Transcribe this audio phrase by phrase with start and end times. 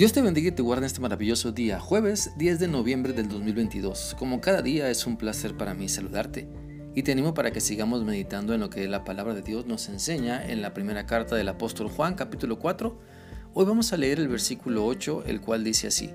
[0.00, 4.16] Dios te bendiga y te guarde este maravilloso día, jueves 10 de noviembre del 2022.
[4.18, 6.48] Como cada día es un placer para mí saludarte
[6.94, 9.90] y te animo para que sigamos meditando en lo que la palabra de Dios nos
[9.90, 12.98] enseña en la primera carta del apóstol Juan capítulo 4.
[13.52, 16.08] Hoy vamos a leer el versículo 8, el cual dice así,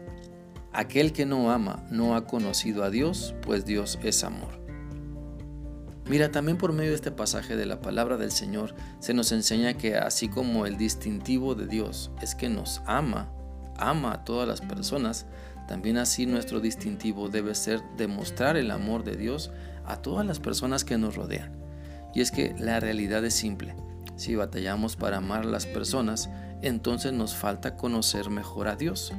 [0.74, 4.60] Aquel que no ama no ha conocido a Dios, pues Dios es amor.
[6.10, 9.76] Mira, también por medio de este pasaje de la palabra del Señor se nos enseña
[9.76, 13.32] que así como el distintivo de Dios es que nos ama,
[13.78, 15.26] ama a todas las personas,
[15.68, 19.52] también así nuestro distintivo debe ser demostrar el amor de Dios
[19.86, 21.52] a todas las personas que nos rodean.
[22.14, 23.76] Y es que la realidad es simple.
[24.16, 26.30] Si batallamos para amar a las personas,
[26.62, 29.12] entonces nos falta conocer mejor a Dios.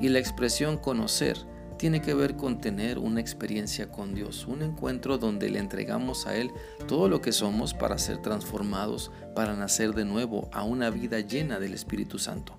[0.00, 1.36] Y la expresión conocer
[1.78, 6.36] tiene que ver con tener una experiencia con Dios, un encuentro donde le entregamos a
[6.36, 6.50] Él
[6.88, 11.58] todo lo que somos para ser transformados, para nacer de nuevo a una vida llena
[11.58, 12.56] del Espíritu Santo.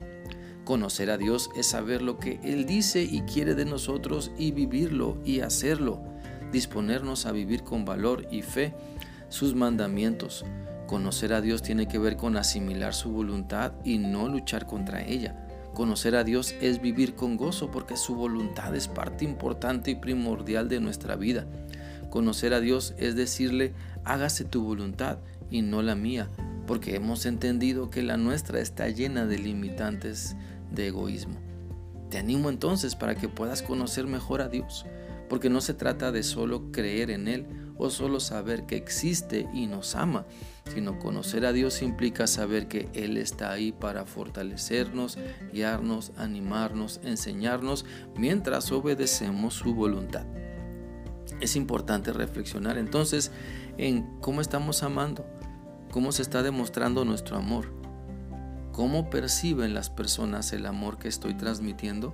[0.66, 5.22] Conocer a Dios es saber lo que Él dice y quiere de nosotros y vivirlo
[5.24, 6.02] y hacerlo.
[6.52, 8.74] Disponernos a vivir con valor y fe
[9.30, 10.44] sus mandamientos.
[10.88, 15.46] Conocer a Dios tiene que ver con asimilar su voluntad y no luchar contra ella.
[15.76, 20.68] Conocer a Dios es vivir con gozo porque su voluntad es parte importante y primordial
[20.68, 21.46] de nuestra vida.
[22.10, 25.20] Conocer a Dios es decirle, hágase tu voluntad
[25.52, 26.30] y no la mía,
[26.66, 30.36] porque hemos entendido que la nuestra está llena de limitantes
[30.72, 31.36] de egoísmo.
[32.10, 34.86] Te animo entonces para que puedas conocer mejor a Dios,
[35.30, 37.46] porque no se trata de solo creer en Él
[37.78, 40.26] o solo saber que existe y nos ama,
[40.74, 45.18] sino conocer a Dios implica saber que Él está ahí para fortalecernos,
[45.52, 47.86] guiarnos, animarnos, enseñarnos
[48.16, 50.26] mientras obedecemos su voluntad.
[51.42, 53.32] Es importante reflexionar entonces
[53.78, 55.26] en cómo estamos amando,
[55.92, 57.74] cómo se está demostrando nuestro amor,
[58.76, 62.14] ¿Cómo perciben las personas el amor que estoy transmitiendo?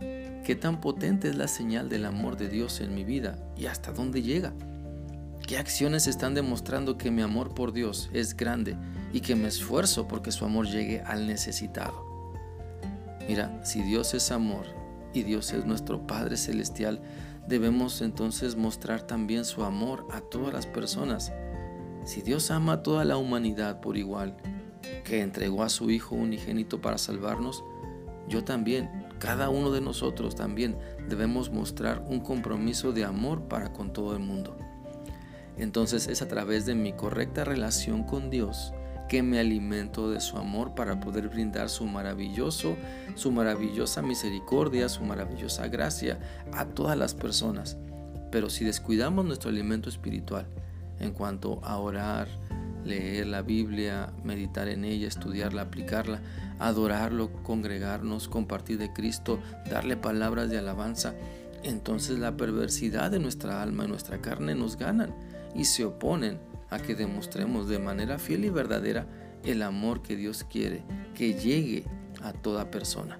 [0.00, 3.92] ¿Qué tan potente es la señal del amor de Dios en mi vida y hasta
[3.92, 4.54] dónde llega?
[5.46, 8.78] ¿Qué acciones están demostrando que mi amor por Dios es grande
[9.12, 12.02] y que me esfuerzo porque su amor llegue al necesitado?
[13.28, 14.64] Mira, si Dios es amor
[15.12, 17.02] y Dios es nuestro Padre Celestial,
[17.46, 21.30] debemos entonces mostrar también su amor a todas las personas.
[22.06, 24.38] Si Dios ama a toda la humanidad por igual,
[25.04, 27.64] que entregó a su Hijo unigénito para salvarnos,
[28.28, 30.76] yo también, cada uno de nosotros también
[31.08, 34.56] debemos mostrar un compromiso de amor para con todo el mundo.
[35.56, 38.72] Entonces es a través de mi correcta relación con Dios
[39.08, 42.76] que me alimento de su amor para poder brindar su maravilloso,
[43.14, 46.18] su maravillosa misericordia, su maravillosa gracia
[46.52, 47.76] a todas las personas.
[48.30, 50.46] Pero si descuidamos nuestro alimento espiritual
[50.98, 52.28] en cuanto a orar,
[52.84, 56.20] leer la Biblia, meditar en ella, estudiarla, aplicarla,
[56.58, 59.40] adorarlo, congregarnos, compartir de Cristo,
[59.70, 61.14] darle palabras de alabanza,
[61.62, 65.14] entonces la perversidad de nuestra alma y nuestra carne nos ganan
[65.54, 66.38] y se oponen
[66.70, 69.06] a que demostremos de manera fiel y verdadera
[69.44, 70.82] el amor que Dios quiere
[71.14, 71.84] que llegue
[72.22, 73.18] a toda persona.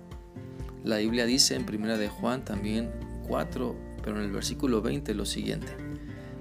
[0.83, 2.91] La Biblia dice en primera de Juan también
[3.27, 5.84] 4, pero en el versículo 20 lo siguiente: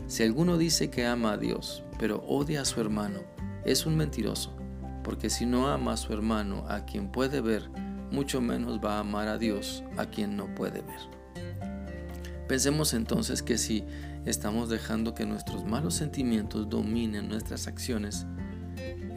[0.07, 3.19] Si alguno dice que ama a Dios, pero odia a su hermano,
[3.65, 4.53] es un mentiroso,
[5.03, 7.69] porque si no ama a su hermano a quien puede ver,
[8.11, 10.99] mucho menos va a amar a Dios a quien no puede ver.
[12.47, 13.85] Pensemos entonces que si
[14.25, 18.27] estamos dejando que nuestros malos sentimientos dominen nuestras acciones,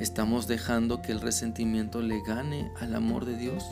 [0.01, 3.65] estamos dejando que el resentimiento le gane al amor de Dios,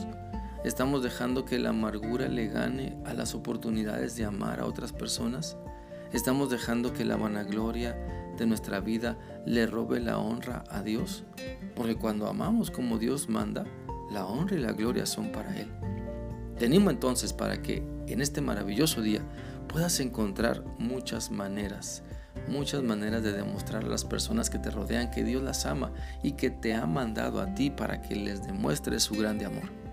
[0.63, 5.57] estamos dejando que la amargura le gane a las oportunidades de amar a otras personas,
[6.13, 7.95] estamos dejando que la vanagloria
[8.37, 11.23] de nuestra vida le robe la honra a Dios,
[11.75, 13.65] porque cuando amamos como Dios manda,
[14.11, 15.69] la honra y la gloria son para Él.
[16.57, 19.21] Te animo entonces para que en este maravilloso día
[19.67, 22.03] puedas encontrar muchas maneras,
[22.47, 25.91] muchas maneras de demostrar a las personas que te rodean que Dios las ama
[26.23, 29.84] y que te ha mandado a ti para que les demuestres su grande amor.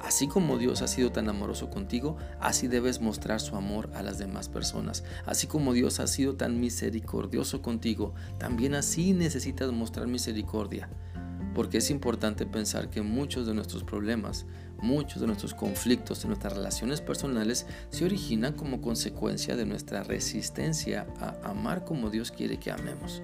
[0.00, 4.18] Así como Dios ha sido tan amoroso contigo, así debes mostrar su amor a las
[4.18, 5.04] demás personas.
[5.26, 10.88] Así como Dios ha sido tan misericordioso contigo, también así necesitas mostrar misericordia.
[11.54, 14.46] Porque es importante pensar que muchos de nuestros problemas,
[14.80, 21.06] muchos de nuestros conflictos, de nuestras relaciones personales, se originan como consecuencia de nuestra resistencia
[21.20, 23.22] a amar como Dios quiere que amemos.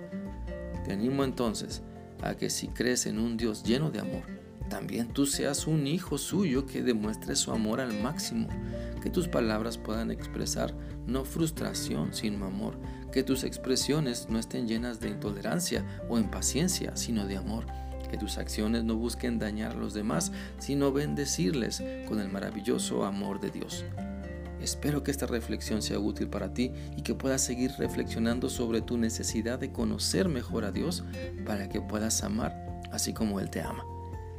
[0.84, 1.82] Te animo entonces
[2.22, 6.18] a que si crees en un Dios lleno de amor, también tú seas un hijo
[6.18, 8.48] suyo que demuestre su amor al máximo,
[9.02, 10.74] que tus palabras puedan expresar
[11.06, 12.78] no frustración, sino amor,
[13.12, 17.66] que tus expresiones no estén llenas de intolerancia o impaciencia, sino de amor,
[18.10, 23.40] Que tus acciones no busquen dañar a los demás, sino bendecirles con el maravilloso amor
[23.40, 23.84] de Dios.
[24.60, 28.96] Espero que esta reflexión sea útil para ti y que puedas seguir reflexionando sobre tu
[28.96, 31.02] necesidad de conocer mejor a Dios
[31.44, 33.95] para que puedas amar así como Él te ama.